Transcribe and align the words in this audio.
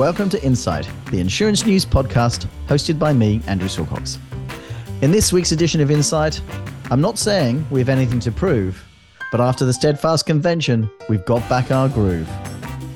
Welcome 0.00 0.30
to 0.30 0.42
Insight, 0.42 0.88
the 1.10 1.20
insurance 1.20 1.66
news 1.66 1.84
podcast 1.84 2.46
hosted 2.66 2.98
by 2.98 3.12
me, 3.12 3.42
Andrew 3.46 3.68
Silcox. 3.68 4.16
In 5.02 5.10
this 5.10 5.30
week's 5.30 5.52
edition 5.52 5.82
of 5.82 5.90
Insight, 5.90 6.40
I'm 6.90 7.02
not 7.02 7.18
saying 7.18 7.66
we 7.70 7.80
have 7.80 7.90
anything 7.90 8.18
to 8.20 8.32
prove, 8.32 8.82
but 9.30 9.42
after 9.42 9.66
the 9.66 9.74
Steadfast 9.74 10.24
Convention, 10.24 10.90
we've 11.10 11.26
got 11.26 11.46
back 11.50 11.70
our 11.70 11.86
groove. 11.86 12.26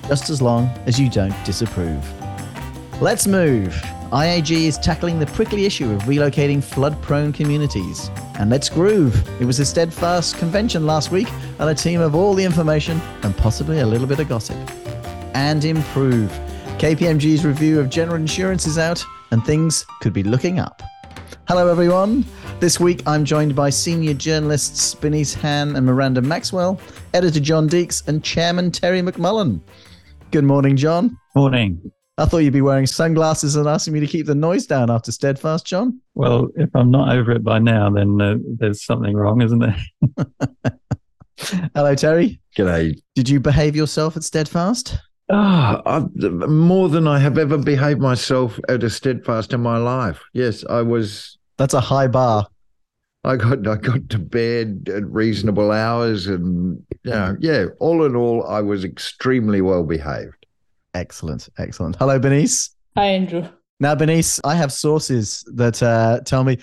Just 0.09 0.31
as 0.31 0.41
long 0.41 0.65
as 0.87 0.99
you 0.99 1.11
don't 1.11 1.35
disapprove. 1.45 2.03
Let's 3.03 3.27
move. 3.27 3.75
IAG 4.11 4.51
is 4.51 4.79
tackling 4.79 5.19
the 5.19 5.27
prickly 5.27 5.67
issue 5.67 5.93
of 5.93 6.05
relocating 6.05 6.65
flood 6.65 7.03
prone 7.03 7.35
communities. 7.35 8.11
And 8.39 8.49
let's 8.49 8.71
groove. 8.71 9.29
It 9.43 9.45
was 9.45 9.61
a 9.61 9.67
steadfast 9.67 10.39
convention 10.39 10.87
last 10.87 11.11
week 11.11 11.31
and 11.59 11.69
a 11.69 11.75
team 11.75 12.01
of 12.01 12.15
all 12.15 12.33
the 12.33 12.45
information 12.45 12.99
and 13.23 13.37
possibly 13.37 13.81
a 13.81 13.87
little 13.87 14.07
bit 14.07 14.21
of 14.21 14.29
gossip. 14.31 14.57
And 15.35 15.67
improve. 15.67 16.33
KPMG's 16.79 17.47
review 17.47 17.79
of 17.79 17.89
general 17.89 18.17
insurance 18.17 18.67
is 18.67 18.79
out 18.79 19.03
and 19.31 19.45
things 19.45 19.87
could 20.01 20.13
be 20.13 20.25
looking 20.25 20.59
up. 20.59 20.83
Hello, 21.47 21.69
everyone. 21.69 22.27
This 22.59 22.81
week 22.81 23.03
I'm 23.07 23.25
joined 23.25 23.55
by 23.55 23.71
senior 23.71 24.13
journalists 24.13 24.95
Bernice 24.95 25.35
Han 25.35 25.77
and 25.77 25.87
Miranda 25.87 26.21
Maxwell, 26.21 26.81
editor 27.15 27.39
John 27.41 27.69
Deeks, 27.69 28.07
and 28.09 28.25
chairman 28.25 28.71
Terry 28.71 29.01
McMullen. 29.03 29.61
Good 30.33 30.45
morning, 30.45 30.77
John. 30.77 31.17
Morning. 31.37 31.81
I 32.19 32.27
thought 32.27 32.39
you'd 32.39 32.53
be 32.53 32.61
wearing 32.61 32.87
sunglasses 32.87 33.55
and 33.57 33.69
asking 33.69 33.95
me 33.95 34.01
to 34.01 34.07
keep 34.07 34.27
the 34.27 34.35
noise 34.35 34.67
down 34.67 34.91
after 34.91 35.13
Steadfast, 35.13 35.65
John. 35.65 36.01
Well, 36.15 36.49
if 36.57 36.71
I'm 36.75 36.91
not 36.91 37.17
over 37.17 37.33
it 37.33 37.45
by 37.45 37.61
now, 37.61 37.89
then 37.91 38.21
uh, 38.21 38.37
there's 38.59 38.85
something 38.85 39.15
wrong, 39.17 39.43
isn't 39.43 39.61
there? 39.61 39.77
Hello, 41.75 41.95
Terry. 41.95 42.41
G'day. 42.57 43.01
Did 43.15 43.29
you 43.29 43.39
behave 43.39 43.77
yourself 43.77 44.17
at 44.17 44.25
Steadfast? 44.25 44.99
Ah, 45.31 46.07
more 46.15 46.89
than 46.89 47.09
I 47.09 47.19
have 47.19 47.39
ever 47.39 47.57
behaved 47.57 48.01
myself 48.01 48.59
at 48.69 48.83
a 48.83 48.91
steadfast 48.91 49.53
in 49.53 49.61
my 49.61 49.79
life. 49.79 50.23
Yes, 50.35 50.65
I 50.69 50.83
was. 50.83 51.39
That's 51.57 51.75
a 51.75 51.81
high 51.81 52.09
bar. 52.09 52.47
I 53.25 53.37
got 53.37 53.67
I 53.67 53.77
got 53.77 54.11
to 54.11 54.19
bed 54.19 54.91
at 54.95 55.05
reasonable 55.07 55.71
hours, 55.71 56.27
and 56.27 56.83
you 57.05 57.11
know, 57.11 57.37
yeah. 57.41 57.67
All 57.81 58.05
in 58.05 58.15
all, 58.17 58.47
I 58.47 58.61
was 58.61 58.85
extremely 58.85 59.63
well 59.63 59.83
behaved. 59.83 60.45
Excellent, 60.93 61.49
excellent. 61.59 61.97
Hello, 61.97 62.19
Bernice. 62.19 62.71
Hi, 62.97 63.07
Andrew. 63.07 63.49
Now, 63.81 63.95
Bernice, 63.95 64.41
I 64.45 64.55
have 64.55 64.73
sources 64.73 65.43
that 65.55 65.83
uh, 65.83 66.21
tell 66.25 66.45
me. 66.45 66.59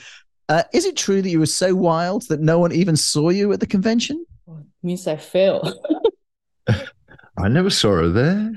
Uh, 0.49 0.63
is 0.73 0.85
it 0.85 0.97
true 0.97 1.21
that 1.21 1.29
you 1.29 1.39
were 1.39 1.45
so 1.45 1.73
wild 1.73 2.27
that 2.27 2.41
no 2.41 2.59
one 2.59 2.71
even 2.73 2.95
saw 2.95 3.29
you 3.29 3.51
at 3.53 3.59
the 3.59 3.67
convention? 3.67 4.25
Oh, 4.47 4.63
means 4.83 5.07
I 5.07 5.15
failed. 5.15 5.73
I 7.41 7.47
never 7.47 7.69
saw 7.69 7.95
her 7.95 8.09
there. 8.09 8.51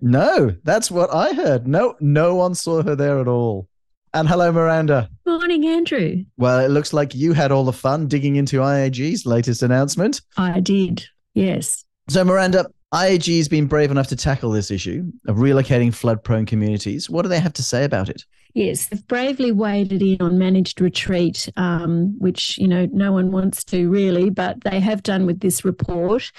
no, 0.00 0.54
that's 0.64 0.90
what 0.90 1.12
I 1.12 1.34
heard. 1.34 1.66
No, 1.66 1.94
no 2.00 2.34
one 2.34 2.54
saw 2.54 2.82
her 2.82 2.96
there 2.96 3.20
at 3.20 3.28
all. 3.28 3.68
And 4.14 4.26
hello, 4.26 4.50
Miranda. 4.50 5.10
Morning, 5.26 5.66
Andrew. 5.66 6.24
Well, 6.38 6.60
it 6.60 6.68
looks 6.68 6.94
like 6.94 7.14
you 7.14 7.34
had 7.34 7.52
all 7.52 7.64
the 7.64 7.72
fun 7.72 8.08
digging 8.08 8.36
into 8.36 8.58
IAG's 8.58 9.26
latest 9.26 9.62
announcement. 9.62 10.22
I 10.38 10.60
did, 10.60 11.04
yes. 11.34 11.84
So, 12.08 12.24
Miranda, 12.24 12.66
IAG 12.94 13.36
has 13.36 13.48
been 13.48 13.66
brave 13.66 13.90
enough 13.90 14.08
to 14.08 14.16
tackle 14.16 14.50
this 14.50 14.70
issue 14.70 15.12
of 15.26 15.36
relocating 15.36 15.92
flood 15.92 16.24
prone 16.24 16.46
communities. 16.46 17.10
What 17.10 17.22
do 17.22 17.28
they 17.28 17.40
have 17.40 17.52
to 17.54 17.62
say 17.62 17.84
about 17.84 18.08
it? 18.08 18.24
Yes, 18.54 18.86
they've 18.86 19.06
bravely 19.06 19.52
waded 19.52 20.00
in 20.02 20.22
on 20.22 20.38
managed 20.38 20.80
retreat, 20.80 21.50
um, 21.58 22.16
which, 22.18 22.56
you 22.56 22.66
know, 22.66 22.88
no 22.90 23.12
one 23.12 23.30
wants 23.30 23.62
to 23.64 23.90
really, 23.90 24.30
but 24.30 24.64
they 24.64 24.80
have 24.80 25.02
done 25.02 25.26
with 25.26 25.40
this 25.40 25.66
report. 25.66 26.32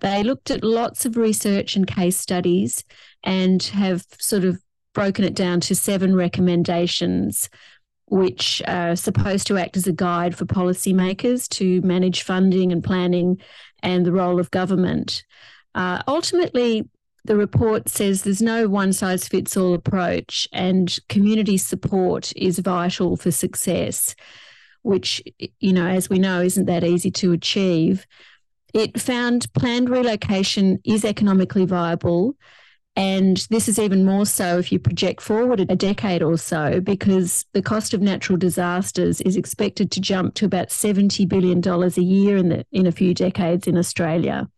They 0.00 0.22
looked 0.22 0.50
at 0.50 0.64
lots 0.64 1.04
of 1.04 1.16
research 1.16 1.76
and 1.76 1.86
case 1.86 2.16
studies 2.16 2.84
and 3.22 3.62
have 3.62 4.04
sort 4.18 4.44
of 4.44 4.60
broken 4.94 5.24
it 5.24 5.34
down 5.34 5.60
to 5.60 5.74
seven 5.74 6.14
recommendations, 6.14 7.48
which 8.06 8.62
are 8.66 8.96
supposed 8.96 9.46
to 9.46 9.56
act 9.56 9.76
as 9.76 9.86
a 9.86 9.92
guide 9.92 10.36
for 10.36 10.44
policymakers 10.44 11.48
to 11.48 11.80
manage 11.82 12.22
funding 12.22 12.72
and 12.72 12.84
planning 12.84 13.40
and 13.82 14.04
the 14.04 14.12
role 14.12 14.38
of 14.38 14.50
government. 14.50 15.24
Uh, 15.74 16.02
ultimately, 16.06 16.88
the 17.24 17.36
report 17.36 17.88
says 17.88 18.22
there's 18.22 18.42
no 18.42 18.68
one 18.68 18.92
size 18.92 19.28
fits 19.28 19.56
all 19.56 19.74
approach, 19.74 20.48
and 20.52 20.98
community 21.08 21.56
support 21.56 22.32
is 22.36 22.58
vital 22.58 23.16
for 23.16 23.30
success, 23.30 24.14
which, 24.82 25.22
you 25.60 25.72
know, 25.72 25.86
as 25.86 26.10
we 26.10 26.18
know, 26.18 26.40
isn't 26.40 26.66
that 26.66 26.84
easy 26.84 27.10
to 27.12 27.32
achieve. 27.32 28.06
It 28.72 29.00
found 29.00 29.52
planned 29.52 29.90
relocation 29.90 30.80
is 30.84 31.04
economically 31.04 31.64
viable. 31.64 32.36
And 32.94 33.38
this 33.48 33.68
is 33.68 33.78
even 33.78 34.04
more 34.04 34.26
so 34.26 34.58
if 34.58 34.70
you 34.70 34.78
project 34.78 35.22
forward 35.22 35.60
a 35.60 35.76
decade 35.76 36.22
or 36.22 36.36
so, 36.36 36.80
because 36.80 37.46
the 37.54 37.62
cost 37.62 37.94
of 37.94 38.02
natural 38.02 38.36
disasters 38.36 39.22
is 39.22 39.36
expected 39.36 39.90
to 39.92 40.00
jump 40.00 40.34
to 40.34 40.44
about 40.44 40.68
$70 40.68 41.26
billion 41.26 41.66
a 41.66 41.88
year 42.00 42.36
in, 42.36 42.50
the, 42.50 42.66
in 42.70 42.86
a 42.86 42.92
few 42.92 43.14
decades 43.14 43.66
in 43.66 43.78
Australia. 43.78 44.48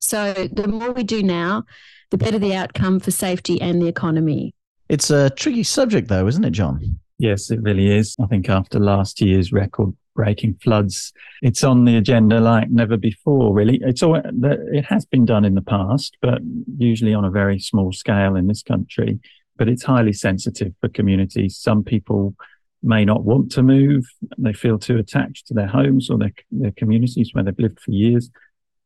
So 0.00 0.32
the 0.52 0.66
more 0.66 0.92
we 0.92 1.04
do 1.04 1.22
now, 1.22 1.64
the 2.10 2.18
better 2.18 2.38
the 2.38 2.54
outcome 2.54 2.98
for 2.98 3.10
safety 3.10 3.60
and 3.60 3.80
the 3.80 3.86
economy. 3.86 4.52
It's 4.88 5.10
a 5.10 5.30
tricky 5.30 5.62
subject, 5.62 6.08
though, 6.08 6.26
isn't 6.26 6.44
it, 6.44 6.50
John? 6.50 6.98
Yes, 7.18 7.50
it 7.50 7.62
really 7.62 7.96
is. 7.96 8.16
I 8.20 8.26
think 8.26 8.48
after 8.48 8.78
last 8.78 9.20
year's 9.20 9.52
record 9.52 9.94
breaking 10.14 10.58
floods, 10.62 11.12
it's 11.42 11.64
on 11.64 11.84
the 11.84 11.96
agenda 11.96 12.40
like 12.40 12.70
never 12.70 12.96
before, 12.96 13.54
really. 13.54 13.80
It's 13.82 14.02
all, 14.02 14.16
it 14.16 14.84
has 14.86 15.04
been 15.04 15.24
done 15.24 15.44
in 15.44 15.54
the 15.54 15.62
past, 15.62 16.16
but 16.22 16.40
usually 16.78 17.14
on 17.14 17.24
a 17.24 17.30
very 17.30 17.58
small 17.58 17.92
scale 17.92 18.36
in 18.36 18.46
this 18.46 18.62
country. 18.62 19.20
But 19.56 19.68
it's 19.68 19.84
highly 19.84 20.12
sensitive 20.12 20.72
for 20.80 20.88
communities. 20.88 21.56
Some 21.56 21.84
people 21.84 22.34
may 22.82 23.04
not 23.04 23.24
want 23.24 23.50
to 23.52 23.62
move. 23.62 24.04
They 24.36 24.52
feel 24.52 24.78
too 24.78 24.98
attached 24.98 25.46
to 25.48 25.54
their 25.54 25.66
homes 25.66 26.10
or 26.10 26.18
their, 26.18 26.32
their 26.50 26.72
communities 26.72 27.30
where 27.32 27.42
they've 27.42 27.58
lived 27.58 27.80
for 27.80 27.90
years. 27.90 28.30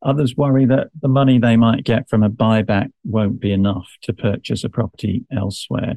Others 0.03 0.37
worry 0.37 0.65
that 0.67 0.89
the 1.01 1.09
money 1.09 1.39
they 1.39 1.57
might 1.57 1.85
get 1.85 2.09
from 2.09 2.23
a 2.23 2.31
buyback 2.31 2.91
won't 3.05 3.41
be 3.41 3.53
enough 3.53 3.89
to 4.03 4.13
purchase 4.13 4.63
a 4.63 4.69
property 4.69 5.25
elsewhere. 5.37 5.97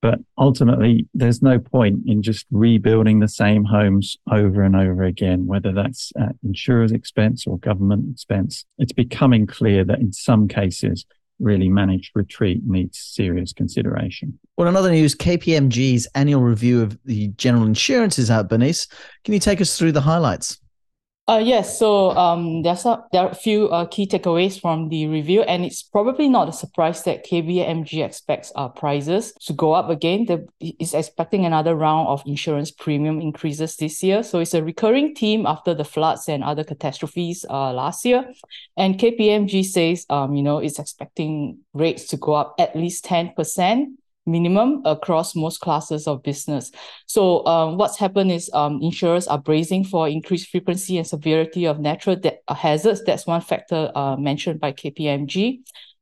But 0.00 0.20
ultimately, 0.36 1.08
there's 1.12 1.42
no 1.42 1.58
point 1.58 2.00
in 2.06 2.22
just 2.22 2.46
rebuilding 2.50 3.18
the 3.18 3.28
same 3.28 3.64
homes 3.64 4.16
over 4.30 4.62
and 4.62 4.76
over 4.76 5.02
again, 5.02 5.46
whether 5.46 5.72
that's 5.72 6.12
at 6.16 6.36
insurer's 6.44 6.92
expense 6.92 7.46
or 7.46 7.58
government 7.58 8.06
expense. 8.12 8.64
It's 8.78 8.92
becoming 8.92 9.46
clear 9.46 9.84
that 9.84 9.98
in 9.98 10.12
some 10.12 10.46
cases, 10.46 11.04
really 11.40 11.68
managed 11.68 12.12
retreat 12.14 12.60
needs 12.64 12.98
serious 12.98 13.52
consideration. 13.52 14.38
Well, 14.56 14.68
in 14.68 14.76
other 14.76 14.90
news, 14.90 15.14
KPMG's 15.14 16.06
annual 16.14 16.42
review 16.42 16.82
of 16.82 16.98
the 17.04 17.28
general 17.36 17.64
insurance 17.64 18.18
is 18.18 18.30
out, 18.30 18.48
Bernice. 18.48 18.86
Can 19.24 19.34
you 19.34 19.40
take 19.40 19.60
us 19.60 19.76
through 19.78 19.92
the 19.92 20.00
highlights? 20.00 20.58
Uh, 21.28 21.36
yes, 21.36 21.78
so 21.78 22.16
um, 22.16 22.62
there's 22.62 22.86
a, 22.86 23.04
there 23.12 23.20
are 23.20 23.30
a 23.30 23.34
few 23.34 23.68
uh, 23.68 23.84
key 23.84 24.06
takeaways 24.06 24.58
from 24.58 24.88
the 24.88 25.06
review, 25.08 25.42
and 25.42 25.62
it's 25.62 25.82
probably 25.82 26.26
not 26.26 26.48
a 26.48 26.52
surprise 26.54 27.02
that 27.02 27.22
KPMG 27.26 28.02
expects 28.02 28.50
uh, 28.56 28.66
prices 28.70 29.34
to 29.42 29.52
go 29.52 29.74
up 29.74 29.90
again. 29.90 30.24
The, 30.24 30.48
it's 30.58 30.94
expecting 30.94 31.44
another 31.44 31.76
round 31.76 32.08
of 32.08 32.22
insurance 32.24 32.70
premium 32.70 33.20
increases 33.20 33.76
this 33.76 34.02
year. 34.02 34.22
So 34.22 34.38
it's 34.38 34.54
a 34.54 34.64
recurring 34.64 35.14
theme 35.14 35.44
after 35.44 35.74
the 35.74 35.84
floods 35.84 36.30
and 36.30 36.42
other 36.42 36.64
catastrophes 36.64 37.44
uh, 37.50 37.74
last 37.74 38.06
year. 38.06 38.32
And 38.78 38.98
KPMG 38.98 39.66
says, 39.66 40.06
um, 40.08 40.34
you 40.34 40.42
know, 40.42 40.60
it's 40.60 40.78
expecting 40.78 41.58
rates 41.74 42.06
to 42.06 42.16
go 42.16 42.32
up 42.32 42.54
at 42.58 42.74
least 42.74 43.04
10% 43.04 43.88
minimum 44.28 44.82
across 44.84 45.34
most 45.34 45.60
classes 45.60 46.06
of 46.06 46.22
business. 46.22 46.70
So 47.06 47.44
um, 47.46 47.78
what's 47.78 47.98
happened 47.98 48.30
is 48.30 48.50
um, 48.52 48.80
insurers 48.82 49.26
are 49.26 49.38
bracing 49.38 49.84
for 49.84 50.08
increased 50.08 50.50
frequency 50.50 50.98
and 50.98 51.06
severity 51.06 51.64
of 51.66 51.80
natural 51.80 52.16
de- 52.16 52.36
uh, 52.46 52.54
hazards. 52.54 53.02
That's 53.04 53.26
one 53.26 53.40
factor 53.40 53.90
uh, 53.94 54.16
mentioned 54.16 54.60
by 54.60 54.72
KPMG. 54.72 55.60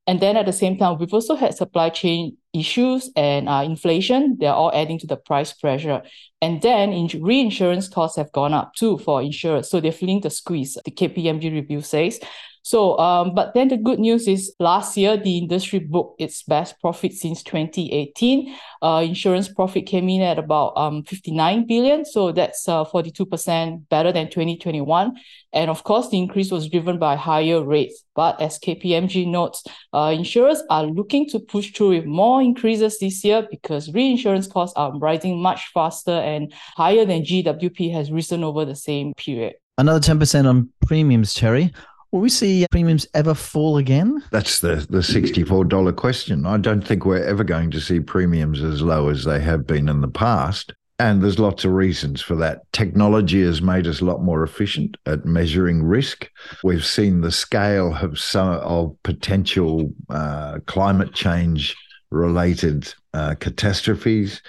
And 0.08 0.20
then 0.20 0.37
at 0.37 0.46
the 0.46 0.52
same 0.52 0.78
time, 0.78 0.99
we've 0.99 1.12
also 1.12 1.34
had 1.34 1.56
supply 1.56 1.88
chain 1.88 2.37
issues 2.52 3.11
and 3.17 3.49
uh, 3.49 3.62
inflation. 3.64 4.37
They're 4.38 4.52
all 4.52 4.70
adding 4.73 5.00
to 5.00 5.06
the 5.06 5.17
price 5.17 5.52
pressure. 5.52 6.02
And 6.40 6.62
then 6.62 6.93
in- 6.93 7.23
reinsurance 7.23 7.88
costs 7.88 8.17
have 8.17 8.31
gone 8.32 8.55
up 8.55 8.75
too 8.75 8.99
for 8.99 9.20
insurers. 9.20 9.69
So 9.69 9.81
they're 9.81 9.90
feeling 9.90 10.20
the 10.20 10.31
squeeze, 10.31 10.78
the 10.84 10.93
KPMG 10.93 11.52
review 11.52 11.81
says. 11.81 12.20
So, 12.66 12.98
um, 12.98 13.32
but 13.32 13.54
then 13.54 13.68
the 13.68 13.76
good 13.76 14.00
news 14.00 14.26
is 14.26 14.52
last 14.58 14.96
year, 14.96 15.16
the 15.16 15.38
industry 15.38 15.78
booked 15.78 16.20
its 16.20 16.42
best 16.42 16.80
profit 16.80 17.12
since 17.12 17.44
2018. 17.44 18.56
Uh, 18.82 19.04
insurance 19.06 19.48
profit 19.48 19.86
came 19.86 20.08
in 20.08 20.20
at 20.20 20.36
about 20.36 20.76
um, 20.76 21.04
59 21.04 21.68
billion. 21.68 22.04
So 22.04 22.32
that's 22.32 22.68
uh, 22.68 22.84
42% 22.84 23.88
better 23.88 24.10
than 24.10 24.30
2021. 24.30 25.14
And 25.52 25.70
of 25.70 25.84
course, 25.84 26.08
the 26.08 26.18
increase 26.18 26.50
was 26.50 26.68
driven 26.68 26.98
by 26.98 27.14
higher 27.14 27.62
rates. 27.62 28.02
But 28.16 28.40
as 28.40 28.58
KPMG 28.58 29.28
notes, 29.28 29.62
uh, 29.92 30.12
insurers 30.12 30.60
are 30.68 30.86
looking 30.86 31.28
to 31.28 31.38
push 31.38 31.70
through 31.70 31.90
with 31.90 32.04
more 32.04 32.42
increases 32.42 32.98
this 32.98 33.22
year 33.22 33.46
because 33.48 33.94
reinsurance 33.94 34.48
costs 34.48 34.76
are 34.76 34.98
rising 34.98 35.40
much 35.40 35.68
faster 35.72 36.10
and 36.10 36.52
higher 36.74 37.04
than 37.04 37.22
GWP 37.22 37.92
has 37.92 38.10
risen 38.10 38.42
over 38.42 38.64
the 38.64 38.74
same 38.74 39.14
period. 39.14 39.54
Another 39.78 40.00
10% 40.00 40.48
on 40.48 40.68
premiums, 40.84 41.32
Terry. 41.32 41.72
Will 42.16 42.22
we 42.22 42.30
see 42.30 42.66
premiums 42.70 43.06
ever 43.12 43.34
fall 43.34 43.76
again? 43.76 44.24
That's 44.30 44.60
the, 44.60 44.86
the 44.88 45.00
$64 45.00 45.94
question. 45.96 46.46
I 46.46 46.56
don't 46.56 46.80
think 46.80 47.04
we're 47.04 47.22
ever 47.22 47.44
going 47.44 47.70
to 47.72 47.78
see 47.78 48.00
premiums 48.00 48.62
as 48.62 48.80
low 48.80 49.10
as 49.10 49.24
they 49.24 49.38
have 49.40 49.66
been 49.66 49.90
in 49.90 50.00
the 50.00 50.08
past. 50.08 50.72
And 50.98 51.22
there's 51.22 51.38
lots 51.38 51.66
of 51.66 51.72
reasons 51.72 52.22
for 52.22 52.34
that. 52.36 52.62
Technology 52.72 53.42
has 53.42 53.60
made 53.60 53.86
us 53.86 54.00
a 54.00 54.06
lot 54.06 54.22
more 54.22 54.42
efficient 54.42 54.96
at 55.04 55.26
measuring 55.26 55.82
risk. 55.82 56.30
We've 56.64 56.86
seen 56.86 57.20
the 57.20 57.30
scale 57.30 57.94
of 57.94 58.18
some 58.18 58.48
of 58.48 58.96
potential 59.02 59.92
uh, 60.08 60.60
climate 60.64 61.12
change 61.12 61.76
related 62.10 62.94
uh, 63.12 63.34
catastrophes. 63.34 64.40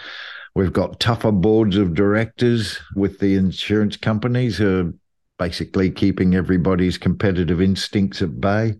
We've 0.55 0.71
got 0.71 1.01
tougher 1.01 1.33
boards 1.33 1.75
of 1.75 1.95
directors 1.95 2.79
with 2.95 3.19
the 3.19 3.35
insurance 3.35 3.97
companies 3.97 4.57
who 4.57 4.79
are 4.79 4.93
basically 5.37 5.89
keeping 5.91 6.35
everybody's 6.35 6.97
competitive 6.97 7.61
instincts 7.61 8.21
at 8.21 8.39
bay. 8.39 8.75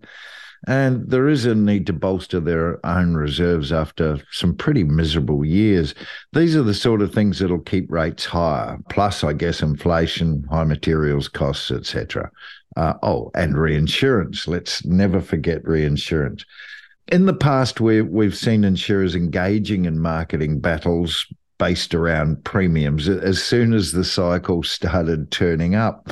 And 0.66 1.08
there 1.08 1.28
is 1.28 1.46
a 1.46 1.54
need 1.54 1.86
to 1.86 1.92
bolster 1.92 2.40
their 2.40 2.84
own 2.84 3.14
reserves 3.14 3.72
after 3.72 4.18
some 4.32 4.56
pretty 4.56 4.82
miserable 4.82 5.44
years. 5.44 5.94
These 6.32 6.56
are 6.56 6.62
the 6.62 6.74
sort 6.74 7.00
of 7.00 7.14
things 7.14 7.38
that'll 7.38 7.60
keep 7.60 7.90
rates 7.90 8.24
higher. 8.24 8.78
Plus, 8.90 9.22
I 9.22 9.34
guess, 9.34 9.62
inflation, 9.62 10.44
high 10.50 10.64
materials 10.64 11.28
costs, 11.28 11.70
etc. 11.70 12.30
Uh, 12.76 12.94
oh, 13.02 13.30
and 13.34 13.56
reinsurance. 13.56 14.48
Let's 14.48 14.84
never 14.84 15.20
forget 15.20 15.64
reinsurance. 15.64 16.44
In 17.06 17.26
the 17.26 17.34
past, 17.34 17.80
we, 17.80 18.02
we've 18.02 18.36
seen 18.36 18.64
insurers 18.64 19.14
engaging 19.14 19.84
in 19.84 20.00
marketing 20.00 20.58
battles 20.60 21.24
based 21.58 21.94
around 21.94 22.44
premiums 22.44 23.08
as 23.08 23.42
soon 23.42 23.72
as 23.72 23.92
the 23.92 24.04
cycle 24.04 24.62
started 24.62 25.30
turning 25.30 25.74
up. 25.74 26.10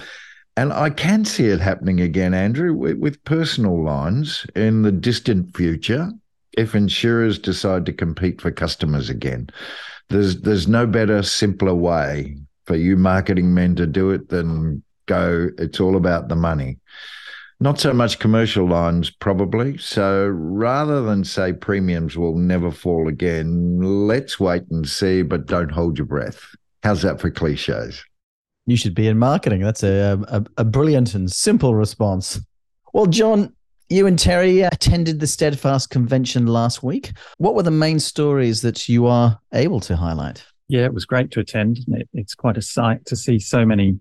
And 0.56 0.73
I 0.73 0.91
can 0.91 1.25
see 1.25 1.47
it 1.47 1.61
happening 1.61 2.00
again, 2.00 2.32
Andrew, 2.32 2.73
with, 2.73 3.23
personal 3.25 3.85
lines 3.85 4.47
in 4.55 4.82
the 4.82 4.93
distant 4.93 5.55
future 5.55 6.11
if 6.56 6.75
insurers 6.75 7.38
decide 7.38 7.85
to 7.87 7.93
compete 7.93 8.41
for 8.41 8.50
customers 8.50 9.11
again. 9.11 9.50
There's 10.08 10.41
there's 10.41 10.67
no 10.67 10.87
better, 10.87 11.23
simpler 11.23 11.75
way 11.75 12.37
for 12.64 12.76
you 12.76 12.97
marketing 12.97 13.53
men 13.55 13.76
to 13.76 13.87
do 13.87 14.11
it 14.11 14.29
than 14.29 14.82
go, 15.06 15.50
it's 15.58 15.81
all 15.81 15.97
about 15.97 16.29
the 16.29 16.37
money. 16.37 16.79
Not 17.59 17.81
so 17.81 17.94
much 17.94 18.19
commercial 18.19 18.69
lines, 18.69 19.09
probably. 19.09 19.79
So 19.79 20.26
rather 20.26 21.02
than 21.02 21.25
say 21.25 21.52
premiums 21.55 22.17
will 22.17 22.37
never 22.37 22.70
fall 22.70 23.09
again, 23.09 23.81
let's 23.81 24.38
wait 24.38 24.64
and 24.70 24.87
see, 24.87 25.23
but 25.23 25.47
don't 25.47 25.70
hold 25.70 25.97
your 25.97 26.06
breath. 26.06 26.41
How's 26.82 27.02
that 27.02 27.20
for 27.20 27.31
cliches? 27.31 28.05
You 28.67 28.77
should 28.77 28.95
be 28.95 29.09
in 29.09 29.19
marketing. 29.19 29.63
That's 29.63 29.83
a, 29.83 30.13
um, 30.13 30.25
a, 30.29 30.45
a 30.59 30.65
brilliant 30.65 31.15
and 31.15 31.31
simple 31.31 31.75
response. 31.75 32.41
Well, 32.93 33.07
John, 33.07 33.55
you 33.89 34.07
and 34.07 34.19
Terry 34.19 34.63
attended 34.63 35.21
the 35.21 35.27
Steadfast 35.27 35.91
convention 35.91 36.47
last 36.47 36.83
week. 36.83 37.13
What 37.39 37.55
were 37.55 37.63
the 37.63 37.71
main 37.71 38.01
stories 38.01 38.63
that 38.63 38.89
you 38.89 39.07
are 39.07 39.39
able 39.53 39.81
to 39.81 39.97
highlight? 39.97 40.45
Yeah, 40.69 40.85
it 40.85 40.95
was 40.95 41.05
great 41.05 41.31
to 41.33 41.41
attend. 41.41 41.79
It's 42.13 42.35
quite 42.35 42.57
a 42.57 42.63
sight 42.63 43.07
to 43.07 43.15
see 43.15 43.39
so 43.39 43.65
many 43.65 44.01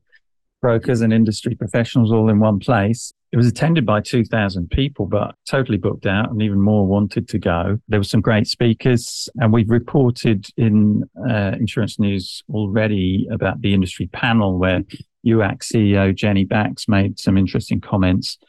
brokers 0.65 1.01
and 1.01 1.13
industry 1.13 1.53
professionals 1.53 2.11
all 2.11 2.27
in 2.27 2.39
one 2.39 2.57
place. 2.57 3.13
It 3.31 3.37
was 3.37 3.45
attended 3.45 3.85
by 3.85 4.01
2,000 4.01 4.71
people, 4.71 5.05
but 5.05 5.35
totally 5.47 5.77
booked 5.77 6.07
out 6.07 6.31
and 6.31 6.41
even 6.41 6.59
more 6.59 6.87
wanted 6.87 7.29
to 7.29 7.37
go. 7.37 7.77
There 7.87 7.99
were 7.99 8.03
some 8.03 8.19
great 8.19 8.47
speakers 8.47 9.29
and 9.35 9.53
we've 9.53 9.69
reported 9.69 10.47
in 10.57 11.07
uh, 11.29 11.51
Insurance 11.59 11.99
News 11.99 12.43
already 12.51 13.27
about 13.29 13.61
the 13.61 13.75
industry 13.75 14.07
panel 14.07 14.57
where 14.57 14.81
UAC 15.23 15.59
CEO 15.59 16.15
Jenny 16.15 16.45
Bax 16.45 16.87
made 16.87 17.19
some 17.19 17.37
interesting 17.37 17.79
comments 17.79 18.39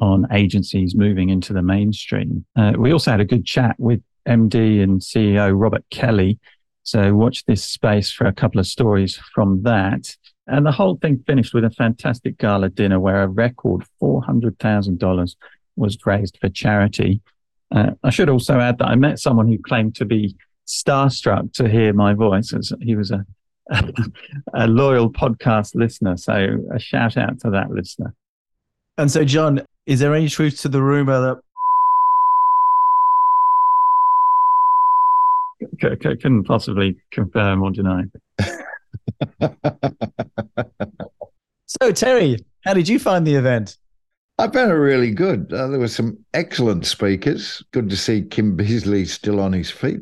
on 0.00 0.26
agencies 0.32 0.94
moving 0.94 1.28
into 1.28 1.52
the 1.52 1.60
mainstream. 1.60 2.46
Uh, 2.56 2.72
we 2.78 2.94
also 2.94 3.10
had 3.10 3.20
a 3.20 3.26
good 3.26 3.44
chat 3.44 3.76
with 3.78 4.00
MD 4.26 4.82
and 4.82 5.02
CEO 5.02 5.52
Robert 5.54 5.84
Kelly. 5.90 6.38
So 6.84 7.14
watch 7.14 7.44
this 7.44 7.62
space 7.62 8.10
for 8.10 8.26
a 8.26 8.32
couple 8.32 8.58
of 8.58 8.66
stories 8.66 9.20
from 9.34 9.64
that. 9.64 10.16
And 10.48 10.64
the 10.64 10.72
whole 10.72 10.96
thing 10.96 11.22
finished 11.26 11.52
with 11.52 11.64
a 11.64 11.70
fantastic 11.70 12.38
gala 12.38 12.70
dinner 12.70 12.98
where 12.98 13.22
a 13.22 13.28
record 13.28 13.84
$400,000 14.02 15.34
was 15.76 15.98
raised 16.06 16.38
for 16.40 16.48
charity. 16.48 17.20
Uh, 17.74 17.90
I 18.02 18.10
should 18.10 18.30
also 18.30 18.58
add 18.58 18.78
that 18.78 18.88
I 18.88 18.94
met 18.94 19.18
someone 19.18 19.46
who 19.46 19.58
claimed 19.58 19.94
to 19.96 20.06
be 20.06 20.34
starstruck 20.66 21.52
to 21.54 21.68
hear 21.68 21.92
my 21.92 22.14
voice. 22.14 22.54
As 22.54 22.72
he 22.80 22.96
was 22.96 23.10
a, 23.10 23.26
a 24.54 24.66
loyal 24.66 25.10
podcast 25.10 25.74
listener. 25.74 26.16
So 26.16 26.58
a 26.74 26.78
shout 26.78 27.18
out 27.18 27.40
to 27.40 27.50
that 27.50 27.70
listener. 27.70 28.14
And 28.96 29.10
so, 29.10 29.24
John, 29.24 29.60
is 29.86 30.00
there 30.00 30.14
any 30.14 30.28
truth 30.28 30.62
to 30.62 30.68
the 30.68 30.82
rumor 30.82 31.20
that 31.20 31.38
C- 35.80 35.96
couldn't 35.96 36.44
possibly 36.44 36.96
confirm 37.12 37.62
or 37.62 37.70
deny. 37.70 38.04
so, 41.66 41.92
Terry, 41.92 42.44
how 42.64 42.74
did 42.74 42.88
you 42.88 42.98
find 42.98 43.26
the 43.26 43.34
event? 43.34 43.76
I 44.38 44.48
found 44.48 44.70
it 44.70 44.74
really 44.74 45.10
good. 45.10 45.52
Uh, 45.52 45.66
there 45.66 45.80
were 45.80 45.88
some 45.88 46.16
excellent 46.32 46.86
speakers. 46.86 47.62
Good 47.72 47.90
to 47.90 47.96
see 47.96 48.22
Kim 48.22 48.56
Beazley 48.56 49.06
still 49.06 49.40
on 49.40 49.52
his 49.52 49.70
feet. 49.70 50.00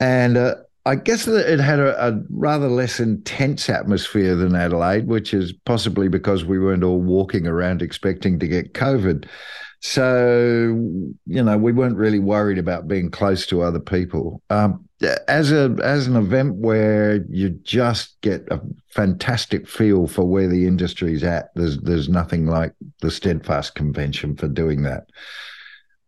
And 0.00 0.38
uh, 0.38 0.54
I 0.86 0.94
guess 0.94 1.26
that 1.26 1.52
it 1.52 1.60
had 1.60 1.78
a, 1.78 2.08
a, 2.08 2.18
rather 2.30 2.68
less 2.68 2.98
intense 2.98 3.68
atmosphere 3.68 4.34
than 4.36 4.54
Adelaide, 4.54 5.06
which 5.06 5.34
is 5.34 5.52
possibly 5.52 6.08
because 6.08 6.46
we 6.46 6.58
weren't 6.58 6.82
all 6.82 7.00
walking 7.00 7.46
around 7.46 7.82
expecting 7.82 8.38
to 8.38 8.48
get 8.48 8.72
COVID. 8.72 9.26
So, 9.80 10.68
you 11.26 11.42
know, 11.42 11.58
we 11.58 11.72
weren't 11.72 11.98
really 11.98 12.18
worried 12.18 12.58
about 12.58 12.88
being 12.88 13.10
close 13.10 13.46
to 13.48 13.60
other 13.60 13.80
people. 13.80 14.40
Um, 14.48 14.87
as 15.28 15.52
a 15.52 15.76
as 15.82 16.06
an 16.06 16.16
event 16.16 16.56
where 16.56 17.24
you 17.28 17.50
just 17.50 18.20
get 18.20 18.46
a 18.50 18.60
fantastic 18.88 19.68
feel 19.68 20.06
for 20.06 20.24
where 20.24 20.48
the 20.48 20.66
industry's 20.66 21.22
at, 21.22 21.50
there's 21.54 21.78
there's 21.78 22.08
nothing 22.08 22.46
like 22.46 22.72
the 23.00 23.10
Steadfast 23.10 23.74
convention 23.74 24.36
for 24.36 24.48
doing 24.48 24.82
that. 24.82 25.08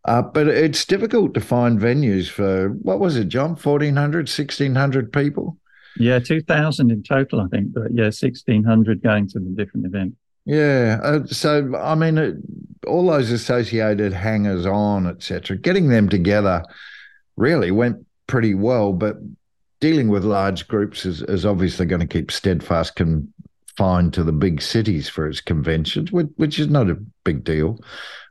Uh, 0.07 0.23
but 0.23 0.49
it's 0.49 0.85
difficult 0.85 1.35
to 1.35 1.41
find 1.41 1.79
venues 1.79 2.29
for 2.29 2.71
what 2.71 2.99
was 2.99 3.17
it, 3.17 3.29
John? 3.29 3.51
1,400, 3.51 4.29
1,600 4.29 5.13
people? 5.13 5.59
Yeah, 5.99 6.19
2,000 6.19 6.91
in 6.91 7.03
total, 7.03 7.41
I 7.43 7.49
think. 7.49 7.75
But 7.75 7.93
yeah, 7.93 8.05
1,600 8.05 9.03
going 9.03 9.29
to 9.29 9.39
the 9.39 9.51
different 9.51 9.87
event. 9.87 10.17
Yeah. 10.47 10.99
Uh, 11.03 11.27
so, 11.27 11.77
I 11.77 11.95
mean, 11.95 12.17
it, 12.17 12.37
all 12.87 13.07
those 13.07 13.31
associated 13.31 14.15
hangers 14.15 14.65
on, 14.65 15.07
etc., 15.07 15.59
getting 15.59 15.89
them 15.89 16.09
together 16.09 16.65
really 17.37 17.71
went 17.71 18.07
pretty 18.31 18.55
well. 18.55 18.93
But 18.93 19.17
dealing 19.81 20.09
with 20.09 20.25
large 20.25 20.69
groups 20.69 21.05
is, 21.05 21.21
is 21.23 21.45
obviously 21.45 21.85
going 21.85 22.01
to 22.01 22.07
keep 22.07 22.31
Steadfast 22.31 22.95
confined 22.95 24.15
to 24.15 24.23
the 24.23 24.33
big 24.33 24.63
cities 24.63 25.09
for 25.09 25.29
its 25.29 25.41
conventions, 25.41 26.13
which, 26.13 26.29
which 26.37 26.59
is 26.59 26.69
not 26.69 26.89
a 26.89 27.03
big 27.25 27.43
deal. 27.43 27.81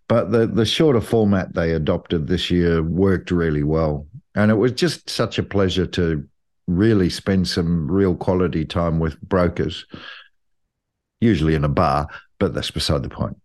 But 0.07 0.31
the, 0.31 0.47
the 0.47 0.65
shorter 0.65 1.01
format 1.01 1.53
they 1.53 1.73
adopted 1.73 2.27
this 2.27 2.49
year 2.49 2.81
worked 2.81 3.29
really 3.29 3.63
well. 3.63 4.07
And 4.35 4.49
it 4.49 4.55
was 4.55 4.71
just 4.71 5.09
such 5.09 5.37
a 5.37 5.43
pleasure 5.43 5.85
to 5.87 6.25
really 6.67 7.09
spend 7.09 7.47
some 7.47 7.91
real 7.91 8.15
quality 8.15 8.63
time 8.63 8.99
with 8.99 9.19
brokers 9.21 9.85
usually 11.19 11.55
in 11.55 11.65
a 11.65 11.69
bar, 11.69 12.07
but 12.39 12.53
that's 12.53 12.71
beside 12.71 13.03
the 13.03 13.09
point. 13.09 13.35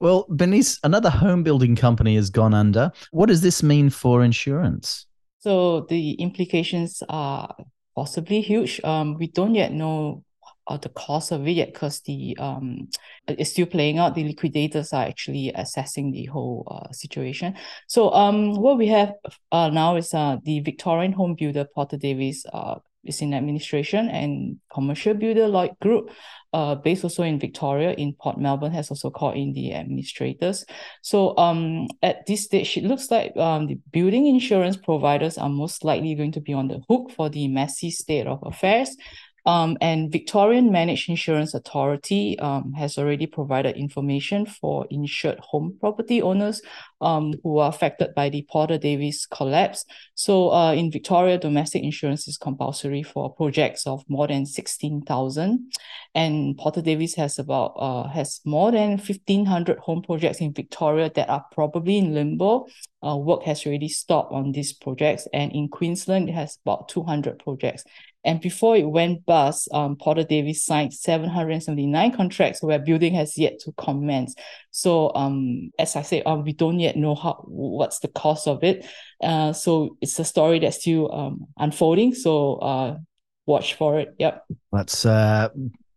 Well, 0.00 0.26
Bernice, 0.28 0.78
another 0.84 1.08
home 1.08 1.42
building 1.42 1.76
company 1.76 2.16
has 2.16 2.28
gone 2.28 2.52
under. 2.52 2.92
What 3.12 3.26
does 3.26 3.40
this 3.40 3.62
mean 3.62 3.88
for 3.88 4.22
insurance? 4.22 5.06
So 5.42 5.80
the 5.88 6.12
implications 6.14 7.02
are 7.08 7.54
possibly 7.96 8.40
huge. 8.40 8.80
Um, 8.84 9.16
we 9.18 9.26
don't 9.26 9.56
yet 9.56 9.72
know 9.72 10.22
uh, 10.68 10.76
the 10.76 10.88
cost 10.90 11.32
of 11.32 11.46
it 11.48 11.52
yet 11.52 11.72
because 11.72 12.00
the 12.02 12.36
um 12.38 12.88
it's 13.26 13.50
still 13.50 13.66
playing 13.66 13.98
out. 13.98 14.14
The 14.14 14.22
liquidators 14.22 14.92
are 14.92 15.04
actually 15.04 15.50
assessing 15.52 16.12
the 16.12 16.26
whole 16.26 16.66
uh, 16.70 16.92
situation. 16.92 17.56
So 17.88 18.12
um 18.12 18.54
what 18.54 18.78
we 18.78 18.86
have 18.88 19.14
uh, 19.50 19.70
now 19.70 19.96
is 19.96 20.14
uh 20.14 20.36
the 20.44 20.60
Victorian 20.60 21.12
home 21.12 21.34
builder 21.34 21.66
Porter 21.74 21.96
Davis 21.96 22.46
uh 22.52 22.76
is 23.04 23.20
in 23.20 23.34
administration 23.34 24.08
and 24.08 24.58
commercial 24.72 25.14
builder 25.14 25.48
Lloyd 25.48 25.78
Group 25.80 26.10
uh, 26.52 26.74
based 26.74 27.04
also 27.04 27.22
in 27.22 27.38
Victoria 27.38 27.92
in 27.92 28.14
Port 28.14 28.38
Melbourne 28.38 28.72
has 28.72 28.90
also 28.90 29.10
called 29.10 29.36
in 29.36 29.52
the 29.52 29.72
administrators. 29.72 30.64
So 31.02 31.36
um, 31.38 31.88
at 32.02 32.26
this 32.26 32.44
stage, 32.44 32.76
it 32.76 32.84
looks 32.84 33.10
like 33.10 33.36
um, 33.36 33.66
the 33.66 33.78
building 33.90 34.26
insurance 34.26 34.76
providers 34.76 35.38
are 35.38 35.48
most 35.48 35.84
likely 35.84 36.14
going 36.14 36.32
to 36.32 36.40
be 36.40 36.52
on 36.52 36.68
the 36.68 36.80
hook 36.88 37.10
for 37.16 37.28
the 37.28 37.48
messy 37.48 37.90
state 37.90 38.26
of 38.26 38.40
affairs. 38.44 38.96
Um, 39.44 39.76
and 39.80 40.12
Victorian 40.12 40.70
Managed 40.70 41.08
Insurance 41.08 41.52
Authority 41.54 42.38
um, 42.38 42.72
has 42.74 42.96
already 42.96 43.26
provided 43.26 43.76
information 43.76 44.46
for 44.46 44.86
insured 44.90 45.40
home 45.40 45.76
property 45.80 46.22
owners 46.22 46.62
um, 47.02 47.34
who 47.42 47.58
are 47.58 47.68
affected 47.68 48.14
by 48.14 48.28
the 48.28 48.46
Porter 48.50 48.78
Davis 48.78 49.26
collapse. 49.26 49.84
So 50.14 50.52
uh, 50.52 50.72
in 50.72 50.90
Victoria, 50.90 51.38
domestic 51.38 51.82
insurance 51.82 52.28
is 52.28 52.38
compulsory 52.38 53.02
for 53.02 53.34
projects 53.34 53.86
of 53.86 54.04
more 54.08 54.28
than 54.28 54.46
16,000. 54.46 55.72
And 56.14 56.56
Porter 56.56 56.82
Davis 56.82 57.14
has 57.16 57.38
about 57.38 57.74
uh, 57.76 58.08
has 58.08 58.40
more 58.44 58.70
than 58.70 58.98
1,500 58.98 59.78
home 59.78 60.02
projects 60.02 60.40
in 60.40 60.52
Victoria 60.52 61.10
that 61.14 61.28
are 61.28 61.44
probably 61.52 61.98
in 61.98 62.14
limbo. 62.14 62.66
Uh, 63.04 63.16
work 63.16 63.42
has 63.42 63.66
already 63.66 63.88
stopped 63.88 64.32
on 64.32 64.52
these 64.52 64.72
projects. 64.72 65.26
And 65.32 65.52
in 65.52 65.68
Queensland, 65.68 66.28
it 66.28 66.32
has 66.32 66.58
about 66.64 66.88
200 66.88 67.38
projects. 67.40 67.84
And 68.24 68.40
before 68.40 68.76
it 68.76 68.88
went 68.88 69.26
bust, 69.26 69.68
um, 69.72 69.96
Porter 69.96 70.22
Davis 70.22 70.64
signed 70.64 70.94
779 70.94 72.12
contracts 72.12 72.62
where 72.62 72.78
building 72.78 73.14
has 73.14 73.36
yet 73.36 73.58
to 73.60 73.72
commence. 73.72 74.34
So, 74.70 75.12
um, 75.14 75.72
as 75.78 75.96
I 75.96 76.02
said, 76.02 76.22
um, 76.24 76.44
we 76.44 76.52
don't 76.52 76.78
yet 76.78 76.91
know 76.96 77.14
how 77.14 77.44
what's 77.46 78.00
the 78.00 78.08
cost 78.08 78.48
of 78.48 78.62
it. 78.62 78.86
Uh, 79.22 79.52
so 79.52 79.96
it's 80.00 80.18
a 80.18 80.24
story 80.24 80.58
that's 80.58 80.80
still 80.80 81.12
um, 81.12 81.46
unfolding. 81.58 82.14
So, 82.14 82.56
uh, 82.56 82.98
watch 83.46 83.74
for 83.74 83.98
it. 83.98 84.14
Yep. 84.18 84.44
That's 84.72 85.04
uh, 85.04 85.48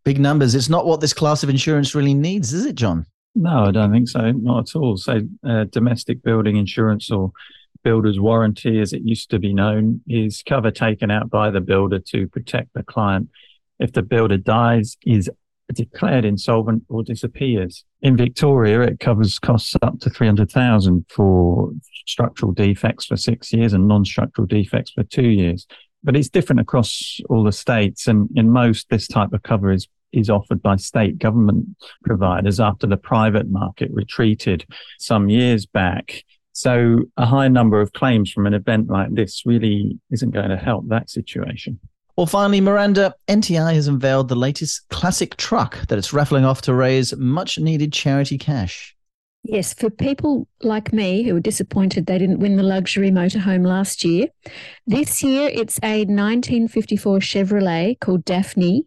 big 0.04 0.18
numbers. 0.18 0.54
It's 0.54 0.68
not 0.68 0.86
what 0.86 1.00
this 1.00 1.12
class 1.12 1.42
of 1.42 1.50
insurance 1.50 1.94
really 1.94 2.14
needs, 2.14 2.52
is 2.52 2.64
it, 2.64 2.74
John? 2.74 3.06
No, 3.34 3.66
I 3.66 3.70
don't 3.70 3.92
think 3.92 4.08
so. 4.08 4.32
Not 4.32 4.70
at 4.70 4.76
all. 4.76 4.96
So, 4.96 5.20
uh, 5.46 5.64
domestic 5.64 6.22
building 6.22 6.56
insurance 6.56 7.10
or 7.10 7.32
builder's 7.82 8.18
warranty, 8.18 8.80
as 8.80 8.92
it 8.92 9.02
used 9.02 9.30
to 9.30 9.38
be 9.38 9.52
known, 9.52 10.00
is 10.08 10.42
cover 10.42 10.70
taken 10.70 11.10
out 11.10 11.30
by 11.30 11.50
the 11.50 11.60
builder 11.60 11.98
to 12.00 12.26
protect 12.28 12.72
the 12.74 12.82
client. 12.82 13.28
If 13.78 13.92
the 13.92 14.02
builder 14.02 14.38
dies, 14.38 14.96
is 15.04 15.30
declared 15.72 16.24
insolvent 16.24 16.84
or 16.88 17.02
disappears. 17.02 17.84
In 18.02 18.16
Victoria, 18.16 18.82
it 18.82 19.00
covers 19.00 19.38
costs 19.38 19.74
up 19.82 19.98
to 20.00 20.10
300,000 20.10 21.06
for 21.08 21.72
structural 22.06 22.52
defects 22.52 23.06
for 23.06 23.16
six 23.16 23.52
years 23.52 23.72
and 23.72 23.88
non-structural 23.88 24.46
defects 24.46 24.92
for 24.92 25.02
two 25.02 25.28
years. 25.28 25.66
But 26.04 26.16
it's 26.16 26.28
different 26.28 26.60
across 26.60 27.20
all 27.28 27.42
the 27.42 27.52
states. 27.52 28.06
And 28.06 28.28
in 28.36 28.50
most, 28.50 28.88
this 28.90 29.08
type 29.08 29.32
of 29.32 29.42
cover 29.42 29.72
is 29.72 29.88
is 30.12 30.30
offered 30.30 30.62
by 30.62 30.76
state 30.76 31.18
government 31.18 31.66
providers 32.04 32.60
after 32.60 32.86
the 32.86 32.96
private 32.96 33.50
market 33.50 33.90
retreated 33.92 34.64
some 34.98 35.28
years 35.28 35.66
back. 35.66 36.24
So 36.52 37.00
a 37.16 37.26
high 37.26 37.48
number 37.48 37.80
of 37.80 37.92
claims 37.92 38.32
from 38.32 38.46
an 38.46 38.54
event 38.54 38.88
like 38.88 39.14
this 39.14 39.42
really 39.44 39.98
isn't 40.10 40.30
going 40.30 40.48
to 40.48 40.56
help 40.56 40.88
that 40.88 41.10
situation. 41.10 41.78
Well, 42.16 42.26
finally, 42.26 42.62
Miranda, 42.62 43.14
NTI 43.28 43.74
has 43.74 43.88
unveiled 43.88 44.28
the 44.28 44.36
latest 44.36 44.88
classic 44.88 45.36
truck 45.36 45.86
that 45.88 45.98
it's 45.98 46.14
raffling 46.14 46.46
off 46.46 46.62
to 46.62 46.72
raise 46.72 47.14
much 47.14 47.58
needed 47.58 47.92
charity 47.92 48.38
cash. 48.38 48.96
Yes, 49.44 49.74
for 49.74 49.90
people 49.90 50.48
like 50.62 50.94
me 50.94 51.22
who 51.22 51.34
were 51.34 51.40
disappointed 51.40 52.06
they 52.06 52.18
didn't 52.18 52.40
win 52.40 52.56
the 52.56 52.62
luxury 52.62 53.10
motorhome 53.10 53.66
last 53.66 54.02
year, 54.02 54.28
this 54.86 55.22
year 55.22 55.50
it's 55.52 55.78
a 55.82 56.00
1954 56.00 57.18
Chevrolet 57.18 58.00
called 58.00 58.24
Daphne. 58.24 58.86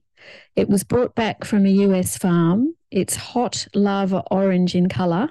It 0.55 0.67
was 0.67 0.83
brought 0.83 1.13
back 1.13 1.45
from 1.45 1.65
a 1.65 1.69
US 1.69 2.17
farm. 2.17 2.73
It's 2.89 3.15
hot 3.15 3.67
lava 3.75 4.23
orange 4.31 4.73
in 4.75 4.89
colour 4.89 5.29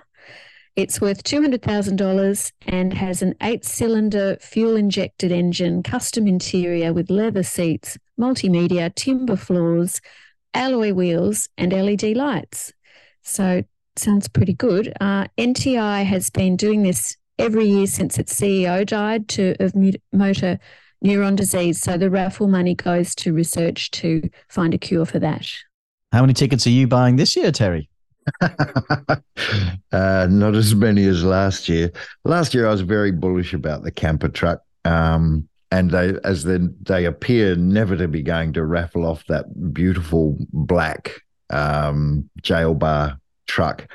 it's 0.78 1.00
worth 1.00 1.24
$200,000 1.24 2.52
and 2.68 2.94
has 2.94 3.20
an 3.20 3.34
eight 3.42 3.64
cylinder 3.64 4.36
fuel 4.40 4.76
injected 4.76 5.32
engine, 5.32 5.82
custom 5.82 6.28
interior 6.28 6.92
with 6.92 7.10
leather 7.10 7.42
seats, 7.42 7.98
multimedia, 8.18 8.94
timber 8.94 9.34
floors, 9.34 10.00
alloy 10.54 10.92
wheels, 10.92 11.48
and 11.58 11.72
LED 11.72 12.16
lights. 12.16 12.72
So, 13.22 13.64
sounds 13.96 14.28
pretty 14.28 14.52
good. 14.52 14.92
Uh, 15.00 15.26
NTI 15.36 16.04
has 16.04 16.30
been 16.30 16.54
doing 16.54 16.84
this 16.84 17.16
every 17.40 17.66
year 17.66 17.88
since 17.88 18.16
its 18.16 18.32
CEO 18.32 18.86
died 18.86 19.26
to 19.30 19.56
of 19.58 19.74
motor 20.12 20.60
neuron 21.04 21.34
disease. 21.34 21.80
So, 21.80 21.98
the 21.98 22.08
raffle 22.08 22.46
money 22.46 22.76
goes 22.76 23.16
to 23.16 23.32
research 23.32 23.90
to 23.90 24.30
find 24.48 24.72
a 24.74 24.78
cure 24.78 25.06
for 25.06 25.18
that. 25.18 25.48
How 26.12 26.20
many 26.20 26.34
tickets 26.34 26.68
are 26.68 26.70
you 26.70 26.86
buying 26.86 27.16
this 27.16 27.34
year, 27.34 27.50
Terry? 27.50 27.90
uh, 29.92 30.26
not 30.30 30.54
as 30.54 30.74
many 30.74 31.06
as 31.06 31.24
last 31.24 31.68
year. 31.68 31.92
Last 32.24 32.54
year, 32.54 32.66
I 32.66 32.70
was 32.70 32.82
very 32.82 33.12
bullish 33.12 33.54
about 33.54 33.82
the 33.82 33.90
camper 33.90 34.28
truck. 34.28 34.60
Um, 34.84 35.48
and 35.70 35.90
they, 35.90 36.14
as 36.24 36.44
they, 36.44 36.58
they 36.82 37.04
appear 37.04 37.54
never 37.56 37.96
to 37.96 38.08
be 38.08 38.22
going 38.22 38.54
to 38.54 38.64
raffle 38.64 39.04
off 39.04 39.24
that 39.26 39.74
beautiful 39.74 40.36
black 40.52 41.20
um, 41.50 42.28
jail 42.42 42.74
bar 42.74 43.18
truck. 43.46 43.86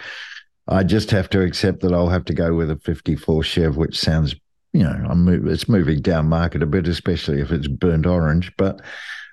I 0.68 0.84
just 0.84 1.12
have 1.12 1.30
to 1.32 1.42
accept 1.42 1.82
that 1.82 1.94
I'll 1.94 2.10
have 2.10 2.26
to 2.26 2.34
go 2.34 2.54
with 2.54 2.72
a 2.72 2.78
54 2.78 3.44
Chev, 3.44 3.76
which 3.76 4.00
sounds, 4.00 4.36
you 4.72 4.84
know, 4.84 5.06
I'm, 5.10 5.48
it's 5.48 5.68
moving 5.68 6.02
down 6.02 6.30
market 6.30 6.64
a 6.64 6.68
bit, 6.68 6.88
especially 6.88 7.42
if 7.42 7.52
it's 7.52 7.68
burnt 7.68 8.06
orange. 8.06 8.52
But 8.58 8.82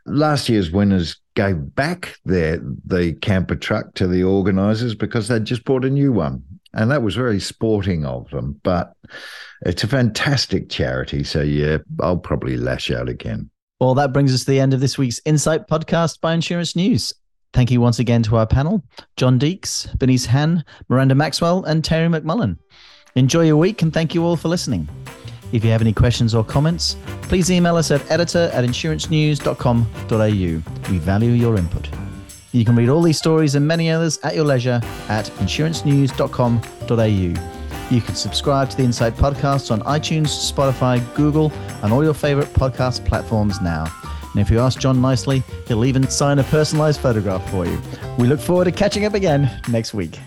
last 0.06 0.48
year's 0.48 0.70
winners 0.70 1.19
gave 1.34 1.74
back 1.74 2.16
their 2.24 2.60
the 2.84 3.14
camper 3.20 3.56
truck 3.56 3.94
to 3.94 4.06
the 4.06 4.22
organisers 4.22 4.94
because 4.94 5.28
they'd 5.28 5.44
just 5.44 5.64
bought 5.64 5.84
a 5.84 5.90
new 5.90 6.12
one, 6.12 6.42
and 6.74 6.90
that 6.90 7.02
was 7.02 7.14
very 7.14 7.40
sporting 7.40 8.04
of 8.04 8.28
them. 8.30 8.60
But 8.62 8.92
it's 9.62 9.84
a 9.84 9.88
fantastic 9.88 10.70
charity, 10.70 11.24
so 11.24 11.42
yeah, 11.42 11.78
I'll 12.00 12.18
probably 12.18 12.56
lash 12.56 12.90
out 12.90 13.08
again. 13.08 13.50
Well, 13.80 13.94
that 13.94 14.12
brings 14.12 14.34
us 14.34 14.44
to 14.44 14.50
the 14.50 14.60
end 14.60 14.74
of 14.74 14.80
this 14.80 14.98
week's 14.98 15.20
Insight 15.24 15.66
podcast 15.66 16.20
by 16.20 16.34
Insurance 16.34 16.76
News. 16.76 17.14
Thank 17.52 17.70
you 17.70 17.80
once 17.80 17.98
again 17.98 18.22
to 18.24 18.36
our 18.36 18.46
panel 18.46 18.82
John 19.16 19.38
Deeks, 19.38 19.96
Bernice 19.98 20.26
Han, 20.26 20.64
Miranda 20.88 21.14
Maxwell, 21.14 21.64
and 21.64 21.84
Terry 21.84 22.08
McMullen. 22.08 22.58
Enjoy 23.16 23.44
your 23.44 23.56
week 23.56 23.82
and 23.82 23.92
thank 23.92 24.14
you 24.14 24.24
all 24.24 24.36
for 24.36 24.48
listening. 24.48 24.88
If 25.52 25.64
you 25.64 25.70
have 25.70 25.80
any 25.80 25.92
questions 25.92 26.32
or 26.34 26.44
comments, 26.44 26.96
please 27.22 27.50
email 27.50 27.76
us 27.76 27.90
at 27.90 28.08
editor 28.10 28.50
at 28.52 28.64
insurancenews.com.au. 28.64 30.79
We 30.90 30.98
value 30.98 31.30
your 31.30 31.56
input. 31.56 31.88
You 32.52 32.64
can 32.64 32.74
read 32.74 32.88
all 32.88 33.00
these 33.00 33.18
stories 33.18 33.54
and 33.54 33.64
many 33.66 33.90
others 33.90 34.18
at 34.24 34.34
your 34.34 34.44
leisure 34.44 34.80
at 35.08 35.26
insurancenews.com.au. 35.26 37.94
You 37.94 38.00
can 38.00 38.14
subscribe 38.14 38.70
to 38.70 38.76
the 38.76 38.82
Insight 38.82 39.14
Podcast 39.14 39.70
on 39.70 39.80
iTunes, 39.82 40.52
Spotify, 40.52 41.02
Google, 41.14 41.52
and 41.82 41.92
all 41.92 42.04
your 42.04 42.14
favorite 42.14 42.48
podcast 42.48 43.04
platforms 43.04 43.60
now. 43.60 43.86
And 44.32 44.40
if 44.40 44.50
you 44.50 44.60
ask 44.60 44.78
John 44.78 45.00
nicely, 45.00 45.42
he'll 45.66 45.84
even 45.84 46.08
sign 46.08 46.38
a 46.38 46.44
personalized 46.44 47.00
photograph 47.00 47.48
for 47.50 47.66
you. 47.66 47.80
We 48.18 48.28
look 48.28 48.40
forward 48.40 48.66
to 48.66 48.72
catching 48.72 49.04
up 49.04 49.14
again 49.14 49.50
next 49.68 49.92
week. 49.92 50.20